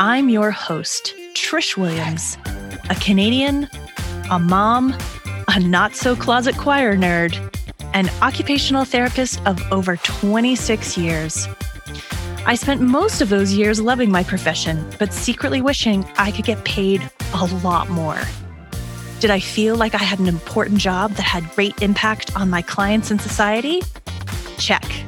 [0.00, 2.38] I'm your host, Trish Williams,
[2.88, 3.68] a Canadian,
[4.30, 4.96] a mom,
[5.48, 7.34] a not so closet choir nerd,
[7.94, 11.48] an occupational therapist of over 26 years.
[12.46, 16.64] I spent most of those years loving my profession, but secretly wishing I could get
[16.64, 18.20] paid a lot more.
[19.18, 22.62] Did I feel like I had an important job that had great impact on my
[22.62, 23.82] clients and society?
[24.58, 25.07] Check.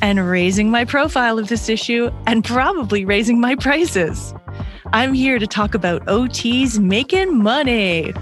[0.00, 4.34] and raising my profile of this issue and probably raising my prices.
[4.92, 8.14] I'm here to talk about OTs making money.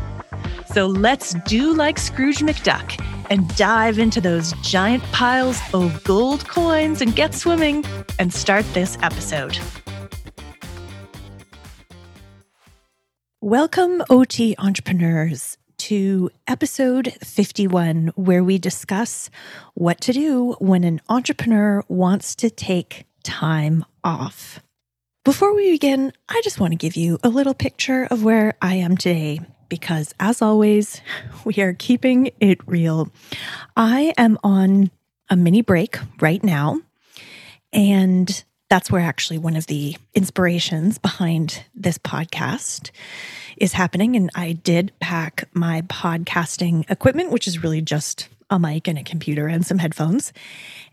[0.73, 7.01] So let's do like Scrooge McDuck and dive into those giant piles of gold coins
[7.03, 7.85] and get swimming
[8.19, 9.59] and start this episode.
[13.41, 19.31] Welcome, OT entrepreneurs to episode 51, where we discuss
[19.75, 24.59] what to do when an entrepreneur wants to take time off.
[25.25, 28.75] Before we begin, I just want to give you a little picture of where I
[28.75, 29.39] am today
[29.69, 31.01] because, as always,
[31.45, 33.09] we are keeping it real.
[33.77, 34.91] I am on
[35.31, 36.81] a mini break right now,
[37.73, 42.91] and that's where actually one of the inspirations behind this podcast
[43.57, 44.17] is happening.
[44.17, 49.05] And I did pack my podcasting equipment, which is really just a mic and a
[49.05, 50.33] computer and some headphones.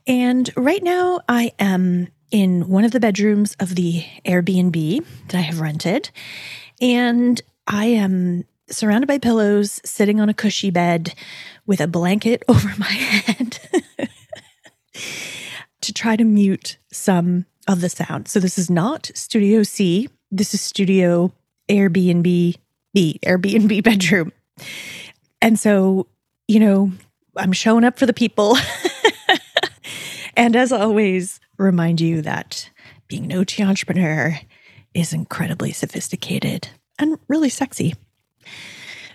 [0.07, 5.41] And right now I am in one of the bedrooms of the Airbnb that I
[5.41, 6.09] have rented.
[6.81, 11.13] And I am surrounded by pillows, sitting on a cushy bed
[11.66, 13.59] with a blanket over my head
[15.81, 18.28] to try to mute some of the sound.
[18.28, 20.09] So this is not Studio C.
[20.31, 21.31] This is Studio
[21.69, 22.56] Airbnb
[22.94, 24.31] B, Airbnb bedroom.
[25.41, 26.07] And so,
[26.47, 26.91] you know,
[27.35, 28.57] I'm showing up for the people.
[30.38, 32.69] and as always, remind you that
[33.07, 34.40] being an OT entrepreneur
[34.94, 36.69] is incredibly sophisticated
[37.00, 37.95] and really sexy.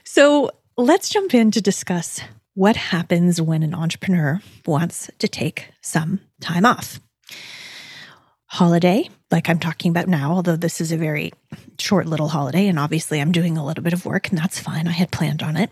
[0.05, 2.21] So let's jump in to discuss
[2.55, 6.99] what happens when an entrepreneur wants to take some time off
[8.49, 11.33] holiday, like I'm talking about now, although this is a very
[11.79, 14.89] short little holiday, and obviously I'm doing a little bit of work, and that's fine.
[14.89, 15.71] I had planned on it.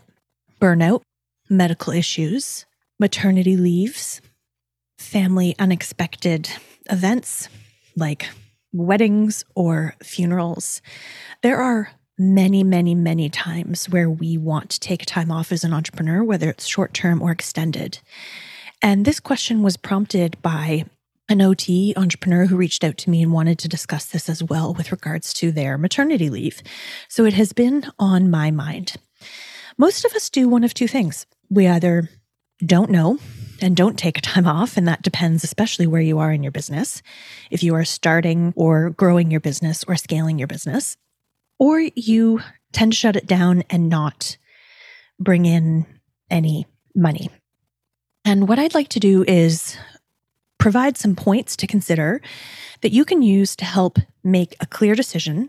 [0.61, 1.03] Burnout,
[1.49, 2.67] medical issues,
[3.01, 4.21] maternity leaves,
[4.99, 6.51] family unexpected
[6.91, 7.49] events
[7.97, 8.29] like
[8.73, 10.83] weddings or funerals.
[11.43, 15.73] There are many, many, many times where we want to take time off as an
[15.73, 18.01] entrepreneur, whether it's short term or extended.
[18.83, 20.85] And this question was prompted by
[21.29, 24.75] an OT entrepreneur who reached out to me and wanted to discuss this as well
[24.75, 26.63] with regards to their maternity leave.
[27.09, 28.95] So it has been on my mind.
[29.77, 31.27] Most of us do one of two things.
[31.51, 32.09] We either
[32.65, 33.19] don't know
[33.61, 37.03] and don't take time off, and that depends especially where you are in your business.
[37.51, 40.97] If you are starting or growing your business or scaling your business,
[41.59, 42.41] or you
[42.73, 44.37] tend to shut it down and not
[45.19, 45.87] bring in
[46.31, 47.31] any money.
[48.25, 49.77] And what I'd like to do is
[50.67, 52.21] provide some points to consider
[52.81, 55.49] that you can use to help make a clear decision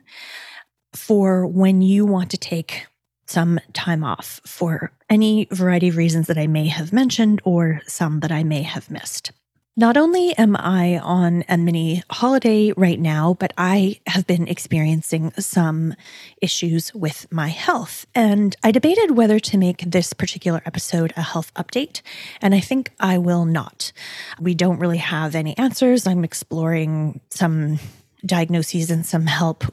[0.94, 2.86] for when you want to take
[3.26, 8.20] some time off for any variety of reasons that I may have mentioned or some
[8.20, 9.32] that I may have missed.
[9.80, 15.32] Not only am I on a mini holiday right now, but I have been experiencing
[15.38, 15.94] some
[16.42, 18.08] issues with my health.
[18.16, 22.02] And I debated whether to make this particular episode a health update,
[22.42, 23.92] and I think I will not.
[24.40, 26.08] We don't really have any answers.
[26.08, 27.78] I'm exploring some
[28.26, 29.64] diagnoses and some help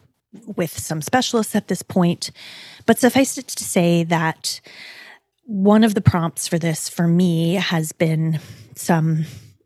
[0.54, 2.30] with some specialists at this point.
[2.84, 4.60] But suffice it to say that
[5.46, 8.38] one of the prompts for this for me has been
[8.74, 9.24] some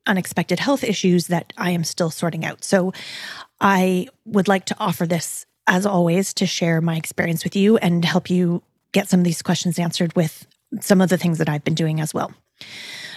[0.08, 2.64] unexpected health issues that I am still sorting out.
[2.64, 2.92] So
[3.60, 8.04] I would like to offer this as always, to share my experience with you and
[8.04, 8.62] help you
[8.92, 10.46] get some of these questions answered with
[10.80, 12.32] some of the things that I've been doing as well.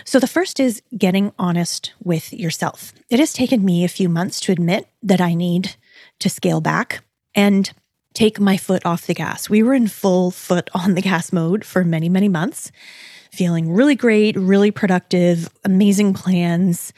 [0.03, 2.93] So, the first is getting honest with yourself.
[3.09, 5.75] It has taken me a few months to admit that I need
[6.19, 7.03] to scale back
[7.33, 7.71] and
[8.13, 9.49] take my foot off the gas.
[9.49, 12.71] We were in full foot on the gas mode for many, many months,
[13.31, 16.93] feeling really great, really productive, amazing plans,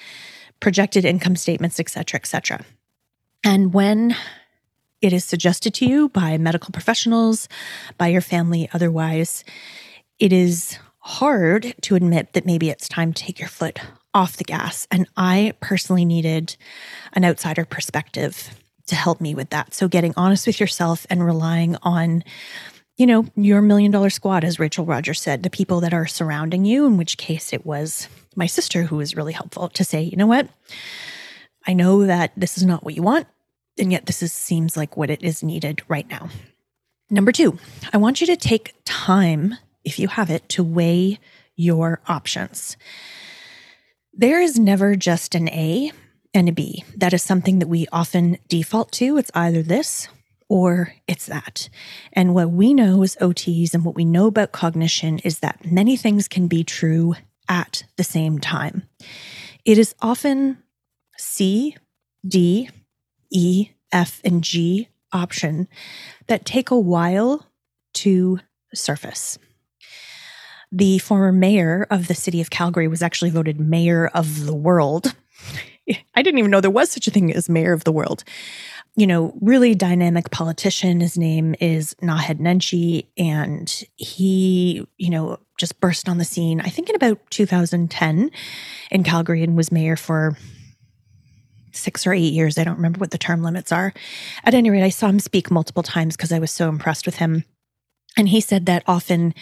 [0.60, 2.66] projected income statements, et cetera, et cetera.
[3.44, 4.16] And when
[5.02, 7.50] it is suggested to you by medical professionals,
[7.98, 9.44] by your family, otherwise,
[10.18, 13.80] it is hard to admit that maybe it's time to take your foot
[14.14, 14.88] off the gas.
[14.90, 16.56] And I personally needed
[17.12, 18.58] an outsider perspective
[18.88, 19.74] to help me with that.
[19.74, 22.24] So getting honest with yourself and relying on
[22.98, 26.66] you know, your million dollar squad, as Rachel Rodgers said, the people that are surrounding
[26.66, 30.18] you, in which case it was my sister who was really helpful to say, you
[30.18, 30.48] know what?
[31.66, 33.28] I know that this is not what you want,
[33.80, 36.30] and yet this is, seems like what it is needed right now.
[37.10, 37.58] Number two,
[37.92, 41.20] I want you to take time if you have it, to weigh
[41.56, 42.78] your options.
[44.14, 45.92] There is never just an A
[46.34, 46.84] and a B.
[46.96, 49.18] That is something that we often default to.
[49.18, 50.08] It's either this
[50.54, 51.68] or it's that.
[52.14, 55.98] And what we know as OTs and what we know about cognition is that many
[55.98, 57.16] things can be true
[57.50, 58.84] at the same time.
[59.66, 60.60] It is often
[61.18, 61.76] C,
[62.28, 62.70] D,
[63.32, 65.68] E, F, and G option
[66.28, 67.48] that take a while
[67.96, 68.40] to
[68.76, 69.40] surface
[70.72, 75.16] the former mayor of the city of Calgary was actually voted mayor of the world.
[76.16, 78.24] I didn't even know there was such a thing as mayor of the world.
[78.96, 81.00] You know, really dynamic politician.
[81.00, 86.70] His name is Naheed Nenshi, and he, you know, just burst on the scene, I
[86.70, 88.32] think in about 2010
[88.92, 90.38] in Calgary and was mayor for
[91.72, 92.58] six or eight years.
[92.58, 93.94] I don't remember what the term limits are.
[94.44, 97.16] At any rate, I saw him speak multiple times because I was so impressed with
[97.16, 97.44] him.
[98.18, 99.34] And he said that often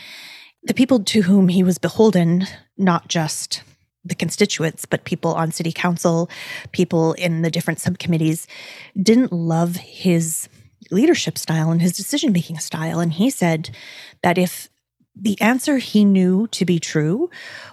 [0.63, 2.47] the people to whom he was beholden,
[2.77, 3.63] not just
[4.03, 6.29] the constituents, but people on city council,
[6.71, 8.47] people in the different subcommittees,
[9.01, 10.49] didn't love his
[10.89, 12.99] leadership style and his decision making style.
[12.99, 13.69] And he said
[14.23, 14.69] that if
[15.15, 17.29] the answer he knew to be true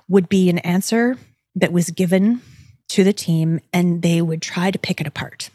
[0.09, 1.17] would be an answer
[1.55, 2.43] that was given
[2.89, 5.51] to the team and they would try to pick it apart.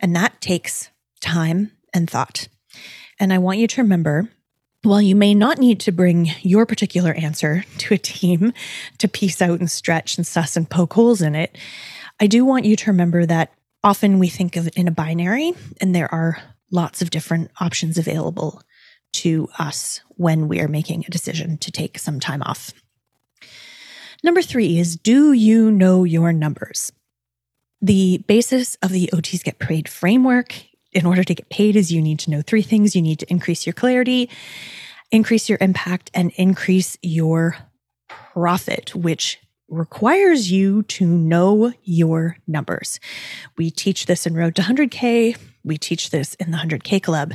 [0.00, 0.90] And that takes
[1.20, 2.48] time and thought.
[3.18, 4.28] And I want you to remember
[4.82, 8.52] while you may not need to bring your particular answer to a team
[8.98, 11.56] to piece out and stretch and suss and poke holes in it,
[12.18, 13.52] I do want you to remember that
[13.84, 17.98] often we think of it in a binary, and there are lots of different options
[17.98, 18.62] available
[19.12, 22.72] to us when we are making a decision to take some time off.
[24.22, 26.92] Number three is Do you know your numbers?
[27.82, 30.54] The basis of the OTs Get Paid framework
[30.92, 32.96] in order to get paid is you need to know three things.
[32.96, 34.28] You need to increase your clarity,
[35.10, 37.56] increase your impact, and increase your
[38.08, 39.38] profit, which
[39.68, 42.98] requires you to know your numbers.
[43.56, 45.36] We teach this in Road to 100K.
[45.64, 47.34] We teach this in the 100K Club.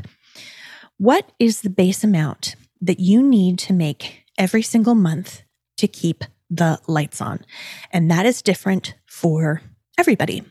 [0.97, 5.43] What is the base amount that you need to make every single month
[5.77, 7.45] to keep the lights on?
[7.91, 9.61] And that is different for
[9.97, 10.43] everybody.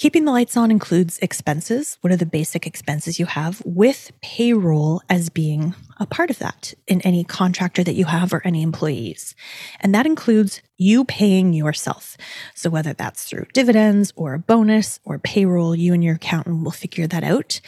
[0.00, 1.98] Keeping the lights on includes expenses.
[2.00, 6.72] What are the basic expenses you have with payroll as being a part of that
[6.86, 9.34] in any contractor that you have or any employees?
[9.78, 12.16] And that includes you paying yourself.
[12.54, 16.70] So whether that's through dividends or a bonus or payroll, you and your accountant will
[16.70, 17.60] figure that out.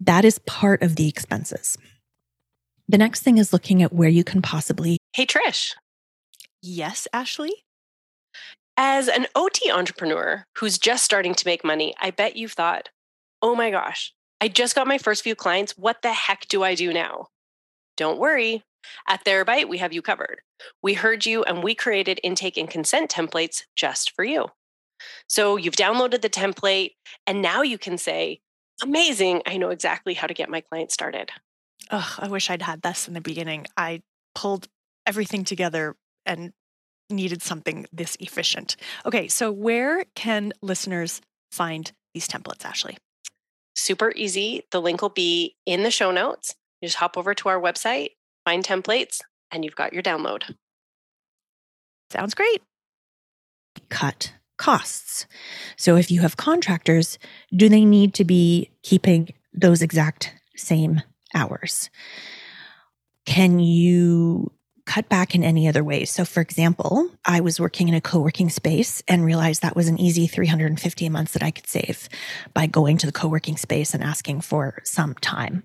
[0.00, 1.76] That is part of the expenses.
[2.88, 4.96] The next thing is looking at where you can possibly.
[5.12, 5.74] Hey, Trish.
[6.62, 7.52] Yes, Ashley?
[8.76, 12.88] As an OT entrepreneur who's just starting to make money, I bet you've thought,
[13.42, 15.76] oh my gosh, I just got my first few clients.
[15.76, 17.28] What the heck do I do now?
[17.96, 18.64] Don't worry.
[19.06, 20.40] At Therabyte, we have you covered.
[20.82, 24.48] We heard you and we created intake and consent templates just for you.
[25.28, 26.92] So you've downloaded the template
[27.26, 28.40] and now you can say,
[28.82, 31.30] amazing, I know exactly how to get my client started.
[31.90, 33.66] Oh, I wish I'd had this in the beginning.
[33.76, 34.02] I
[34.34, 34.68] pulled
[35.06, 36.52] everything together and
[37.10, 38.76] needed something this efficient.
[39.06, 42.98] Okay, so where can listeners find these templates, Ashley?
[43.74, 44.64] Super easy.
[44.72, 46.54] The link will be in the show notes.
[46.80, 48.10] You just hop over to our website,
[48.44, 50.54] find templates, and you've got your download.
[52.10, 52.62] Sounds great.
[53.88, 55.26] Cut costs.
[55.76, 57.18] So if you have contractors,
[57.54, 61.02] do they need to be keeping those exact same
[61.34, 61.88] hours?
[63.26, 64.52] Can you
[64.90, 66.10] cut back in any other ways.
[66.10, 69.86] So, for example, I was working in a co working space and realized that was
[69.86, 72.08] an easy 350 a month that I could save
[72.54, 75.62] by going to the co working space and asking for some time.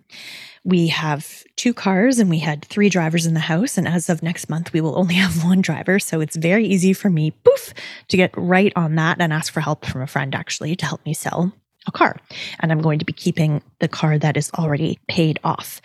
[0.63, 3.79] We have two cars and we had three drivers in the house.
[3.79, 5.97] And as of next month, we will only have one driver.
[5.97, 7.73] So it's very easy for me, poof,
[8.09, 11.03] to get right on that and ask for help from a friend actually to help
[11.03, 11.51] me sell
[11.87, 12.17] a car.
[12.59, 15.81] And I'm going to be keeping the car that is already paid off.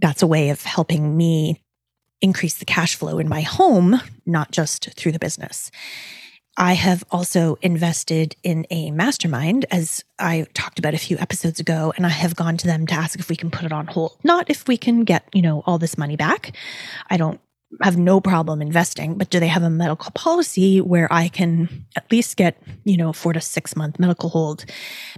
[0.00, 1.62] That's a way of helping me
[2.20, 5.70] increase the cash flow in my home, not just through the business.
[6.60, 11.92] I have also invested in a mastermind, as I talked about a few episodes ago,
[11.96, 14.18] and I have gone to them to ask if we can put it on hold.
[14.24, 16.56] Not if we can get, you know, all this money back.
[17.08, 17.40] I don't
[17.82, 22.10] have no problem investing, but do they have a medical policy where I can at
[22.10, 24.64] least get, you know, four to six month medical hold?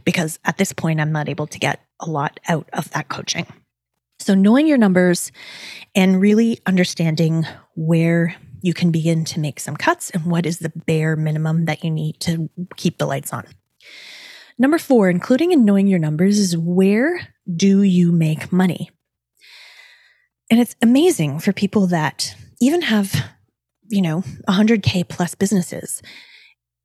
[0.04, 3.46] Because at this point, I'm not able to get a lot out of that coaching.
[4.20, 5.32] So knowing your numbers
[5.94, 10.72] and really understanding where you can begin to make some cuts and what is the
[10.86, 13.46] bare minimum that you need to keep the lights on.
[14.58, 18.90] Number four, including in knowing your numbers, is where do you make money?
[20.50, 23.14] And it's amazing for people that even have,
[23.88, 26.02] you know, 100K plus businesses.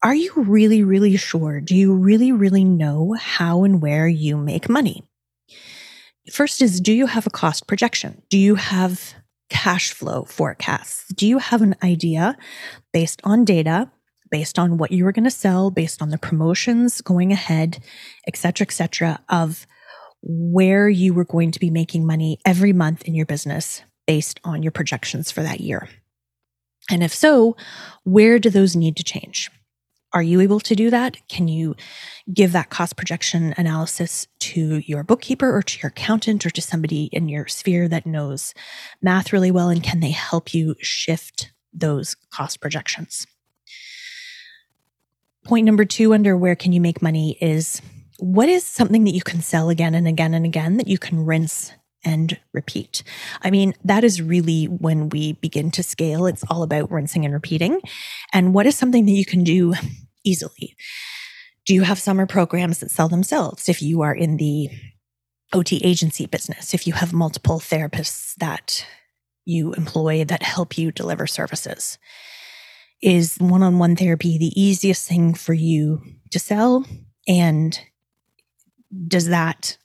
[0.02, 1.60] Are you really, really sure?
[1.60, 5.04] Do you really, really know how and where you make money?
[6.32, 8.22] First is, do you have a cost projection?
[8.30, 9.14] Do you have
[9.50, 11.08] cash flow forecasts?
[11.14, 12.36] Do you have an idea
[12.92, 13.92] based on data,
[14.32, 17.78] based on what you were going to sell, based on the promotions going ahead,
[18.28, 19.68] et cetera, et cetera, of
[20.24, 24.64] where you were going to be making money every month in your business based on
[24.64, 25.88] your projections for that year?
[26.90, 27.56] And if so,
[28.04, 29.52] where do those need to change?
[30.16, 31.18] Are you able to do that?
[31.28, 31.76] Can you
[32.34, 37.10] give that cost projection analysis to your bookkeeper or to your accountant or to somebody
[37.12, 38.54] in your sphere that knows
[39.02, 39.68] math really well?
[39.68, 43.28] And can they help you shift those cost projections?
[45.44, 47.82] Point number two under where can you make money is
[48.18, 51.26] what is something that you can sell again and again and again that you can
[51.26, 51.74] rinse
[52.06, 53.04] and repeat.
[53.42, 57.34] I mean, that is really when we begin to scale, it's all about rinsing and
[57.34, 57.82] repeating.
[58.32, 59.74] And what is something that you can do
[60.26, 60.76] easily?
[61.66, 63.70] Do you have summer programs that sell themselves?
[63.70, 64.70] If you are in the
[65.54, 68.86] OT agency business, if you have multiple therapists that
[69.46, 71.98] you employ that help you deliver services,
[73.02, 76.02] is one on one therapy the easiest thing for you
[76.32, 76.86] to sell?
[77.28, 77.80] And
[79.08, 79.78] does that,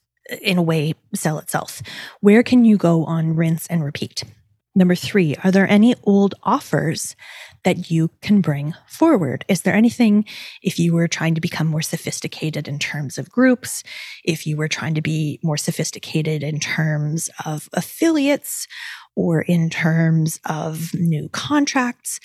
[0.43, 1.83] in a way, sell itself?
[2.21, 4.25] Where can you go on rinse and repeat?
[4.75, 7.17] Number three, are there any old offers
[7.65, 9.45] that you can bring forward?
[9.49, 10.25] Is there anything,
[10.63, 13.83] if you were trying to become more sophisticated in terms of groups,
[14.25, 18.69] if you were trying to be more sophisticated in terms of affiliates
[19.17, 22.21] or in terms of new contracts?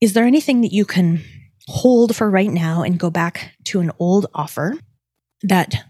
[0.00, 1.22] Is there anything that you can
[1.68, 4.78] hold for right now and go back to an old offer
[5.42, 5.84] that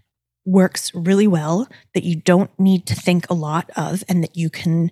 [0.44, 4.50] works really well, that you don't need to think a lot of, and that you
[4.50, 4.90] can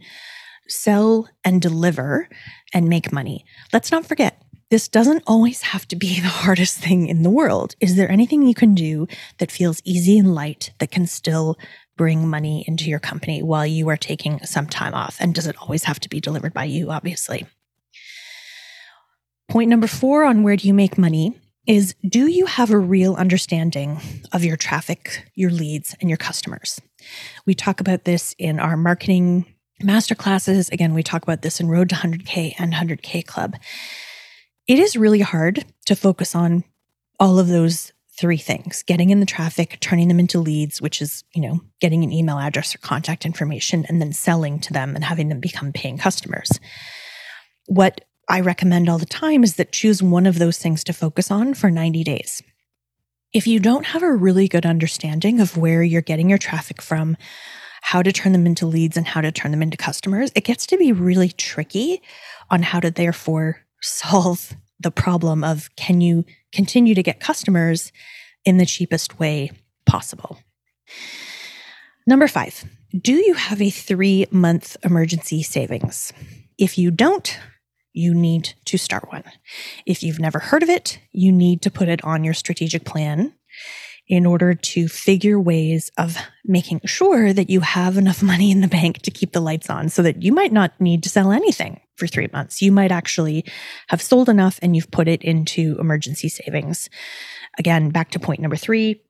[0.69, 2.29] sell and deliver
[2.73, 3.45] and make money.
[3.73, 7.75] Let's not forget, this doesn't always have to be the hardest thing in the world.
[7.81, 9.07] Is there anything you can do
[9.39, 11.57] that feels easy and light that can still
[11.97, 15.17] bring money into your company while you are taking some time off?
[15.21, 17.47] And does it always have to be delivered by you, obviously?
[19.49, 23.15] Point number four on where do you make money is do you have a real
[23.15, 24.01] understanding
[24.33, 26.81] of your traffic, your leads, and your customers?
[27.45, 29.45] We talk about this in our marketing
[29.83, 30.73] masterclasses.
[30.73, 33.57] Again, we talk about this in Road to 100K and 100K Club.
[34.67, 36.65] It is really hard to focus on
[37.19, 41.23] all of those three things getting in the traffic, turning them into leads, which is,
[41.35, 45.05] you know, getting an email address or contact information, and then selling to them and
[45.05, 46.51] having them become paying customers.
[47.67, 51.31] What I recommend all the time is that choose one of those things to focus
[51.31, 52.43] on for 90 days.
[53.33, 57.17] If you don't have a really good understanding of where you're getting your traffic from,
[57.89, 60.67] how to turn them into leads and how to turn them into customers, it gets
[60.67, 62.03] to be really tricky
[62.51, 67.91] on how to therefore solve the problem of can you continue to get customers
[68.45, 69.51] in the cheapest way
[69.87, 70.39] possible.
[72.07, 72.63] Number five,
[72.95, 76.13] do you have a three month emergency savings?
[76.59, 77.39] If you don't,
[77.95, 79.25] you need to start one.
[79.87, 83.33] If you've never heard of it, you need to put it on your strategic plan
[84.09, 88.69] in order to figure ways of making sure that you have enough money in the
[88.69, 91.81] bank to keep the lights on so that you might not need to sell anything
[91.97, 92.63] for three months.
[92.63, 93.45] You might actually
[93.89, 96.89] have sold enough and you've put it into emergency savings.
[97.59, 99.03] Again, back to point number three,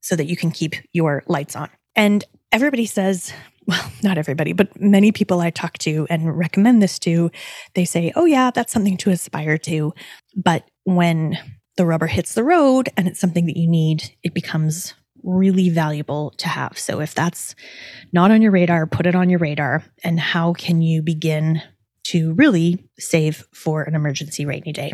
[0.00, 1.68] so that you can keep your lights on.
[1.96, 3.32] And everybody says,
[3.66, 7.32] well, not everybody, but many people I talk to and recommend this to,
[7.74, 9.92] they say, oh, yeah, that's something to aspire to.
[10.36, 11.36] But when
[11.76, 16.30] the rubber hits the road and it's something that you need, it becomes really valuable
[16.38, 16.78] to have.
[16.78, 17.54] So if that's
[18.12, 19.84] not on your radar, put it on your radar.
[20.04, 21.62] And how can you begin
[22.04, 24.92] to really save for an emergency rainy day?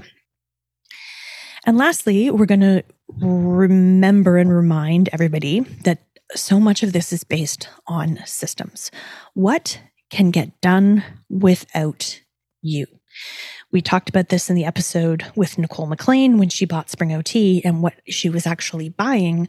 [1.64, 2.82] And lastly, we're going to
[3.20, 6.02] remember and remind everybody that
[6.34, 8.90] so much of this is based on systems.
[9.34, 12.20] What can get done without
[12.62, 12.86] you?
[13.70, 17.62] We talked about this in the episode with Nicole McLean when she bought Spring OT,
[17.64, 19.48] and what she was actually buying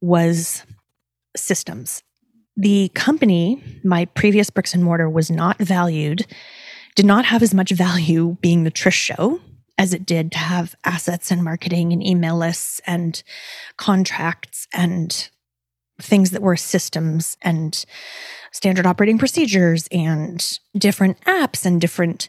[0.00, 0.64] was
[1.36, 2.02] systems.
[2.56, 6.26] The company, my previous bricks and mortar, was not valued,
[6.96, 9.40] did not have as much value being the Trish show
[9.78, 13.22] as it did to have assets and marketing and email lists and
[13.76, 15.30] contracts and
[16.00, 17.84] things that were systems and
[18.52, 22.28] standard operating procedures and different apps and different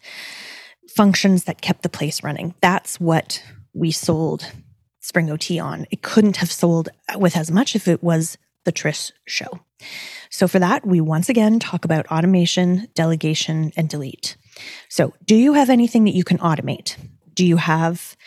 [0.96, 2.54] functions that kept the place running.
[2.62, 3.44] That's what
[3.74, 4.52] we sold
[5.00, 5.86] Spring OT on.
[5.92, 9.60] It couldn't have sold with as much if it was the Trish show.
[10.30, 14.36] So, for that, we once again talk about automation, delegation, and delete.
[14.90, 16.98] So, do you have anything that you can automate?
[17.34, 18.18] Do you have,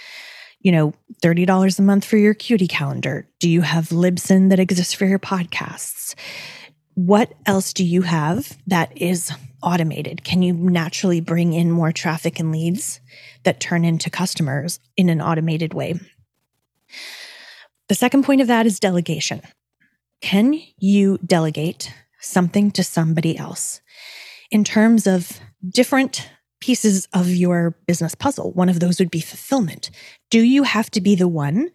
[0.61, 3.29] you know, $30 a month for your Acuity calendar?
[3.39, 6.15] Do you have Libsyn that exists for your podcasts?
[6.95, 9.33] What else do you have that is
[9.63, 10.25] automated?
[10.25, 13.01] Can you naturally bring in more traffic and leads
[13.45, 15.99] that turn into customers in an automated way?
[17.89, 19.43] The second point of that is delegation.
[20.21, 23.81] Can you delegate something to somebody else
[24.51, 26.29] in terms of different
[26.61, 28.53] pieces of your business puzzle?
[28.53, 29.91] One of those would be fulfillment.
[30.31, 31.71] Do you have to be the one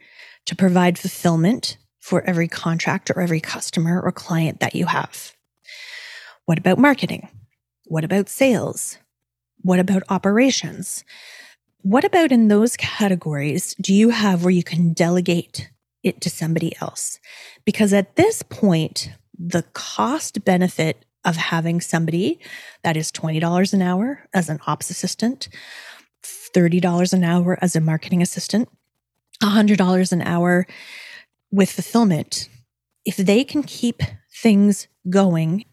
[0.46, 5.34] to provide fulfillment for every contract or every customer or client that you have?
[6.46, 7.28] What about marketing?
[7.84, 8.98] What about sales?
[9.64, 11.04] What about operations?
[11.82, 15.70] What about in those categories do you have where you can delegate
[16.02, 17.20] it to somebody else?
[17.66, 22.40] Because at this point, the cost benefit of having somebody
[22.86, 25.50] that is $20 an hour as an ops assistant,
[26.24, 28.70] $30 an hour as a marketing assistant,
[29.44, 30.66] $100 an hour
[31.52, 32.50] with fulfillment,
[33.06, 34.02] if they can keep
[34.42, 35.66] things going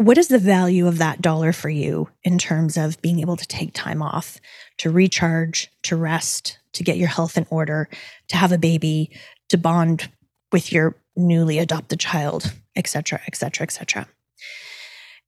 [0.00, 3.46] what is the value of that dollar for you in terms of being able to
[3.46, 4.40] take time off,
[4.78, 7.86] to recharge, to rest, to get your health in order,
[8.28, 9.10] to have a baby,
[9.50, 10.08] to bond
[10.52, 14.08] with your newly adopted child, etc., etc., etc.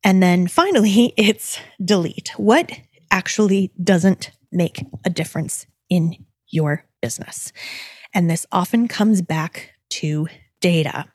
[0.03, 2.33] And then finally, it's delete.
[2.39, 2.73] What
[3.11, 6.17] actually doesn't make a difference in
[6.49, 7.53] your business?
[8.15, 10.29] And this often comes back to
[10.61, 11.07] data.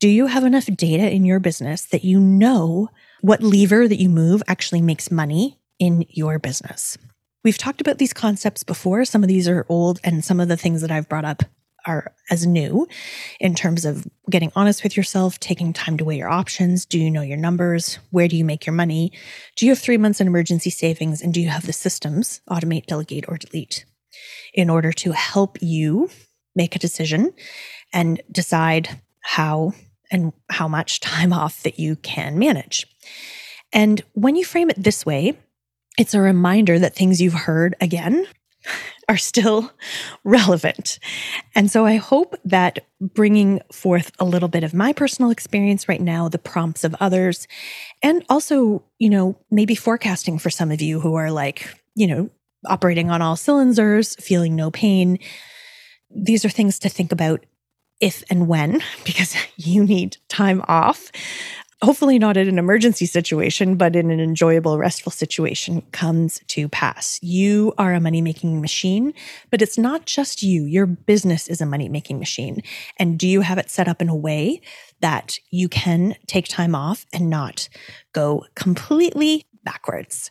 [0.00, 2.88] Do you have enough data in your business that you know
[3.20, 6.98] what lever that you move actually makes money in your business?
[7.44, 9.04] We've talked about these concepts before.
[9.04, 11.44] Some of these are old, and some of the things that I've brought up
[11.86, 12.86] are as new
[13.40, 16.84] in terms of getting honest with yourself, taking time to weigh your options.
[16.84, 17.98] Do you know your numbers?
[18.10, 19.12] Where do you make your money?
[19.56, 21.22] Do you have three months in emergency savings?
[21.22, 23.84] And do you have the systems, automate, delegate, or delete,
[24.54, 26.10] in order to help you
[26.54, 27.32] make a decision
[27.92, 29.72] and decide how
[30.10, 32.86] and how much time off that you can manage.
[33.72, 35.38] And when you frame it this way,
[35.98, 38.26] it's a reminder that things you've heard again
[39.08, 39.72] are still
[40.24, 40.98] relevant.
[41.54, 46.00] And so I hope that bringing forth a little bit of my personal experience right
[46.00, 47.48] now, the prompts of others,
[48.02, 52.30] and also, you know, maybe forecasting for some of you who are like, you know,
[52.66, 55.18] operating on all cylinders, feeling no pain.
[56.14, 57.44] These are things to think about
[58.02, 61.10] if and when, because you need time off.
[61.80, 67.18] Hopefully, not in an emergency situation, but in an enjoyable, restful situation comes to pass.
[67.22, 69.12] You are a money making machine,
[69.50, 70.64] but it's not just you.
[70.64, 72.62] Your business is a money making machine.
[72.98, 74.60] And do you have it set up in a way
[75.00, 77.68] that you can take time off and not
[78.12, 80.30] go completely backwards.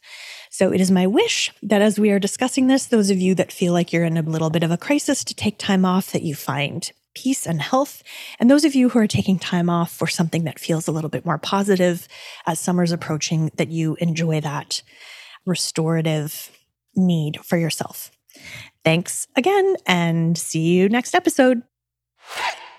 [0.49, 3.51] So it is my wish that as we are discussing this, those of you that
[3.51, 6.23] feel like you're in a little bit of a crisis to take time off, that
[6.23, 8.03] you find peace and health.
[8.39, 11.09] And those of you who are taking time off for something that feels a little
[11.09, 12.07] bit more positive
[12.45, 14.81] as summer's approaching, that you enjoy that
[15.45, 16.51] restorative
[16.95, 18.11] need for yourself.
[18.83, 21.63] Thanks again and see you next episode.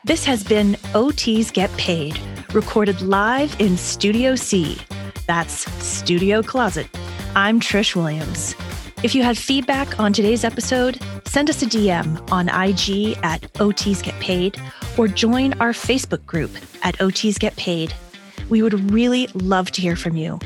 [0.05, 2.18] This has been OTs Get Paid,
[2.53, 4.79] recorded live in Studio C.
[5.27, 6.88] That's Studio Closet.
[7.37, 8.57] I'm Trish Williams.
[9.03, 14.01] If you have feedback on today's episode, send us a DM on IG at OTs
[14.01, 14.61] Get Paid
[14.97, 16.53] or join our Facebook group
[16.85, 17.93] at OTs Get Paid.
[18.49, 20.38] We would really love to hear from you.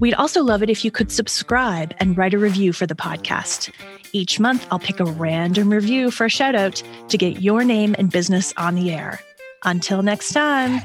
[0.00, 3.72] We'd also love it if you could subscribe and write a review for the podcast.
[4.12, 7.96] Each month, I'll pick a random review for a shout out to get your name
[7.98, 9.18] and business on the air.
[9.64, 10.82] Until next time.